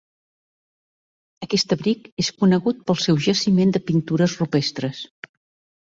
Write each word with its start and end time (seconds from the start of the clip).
Aquest 1.47 1.75
abric 1.75 2.09
és 2.25 2.31
conegut 2.41 2.81
pel 2.89 2.99
seu 3.07 3.23
jaciment 3.29 3.75
de 3.77 3.83
pintures 3.91 4.37
rupestres. 4.41 5.03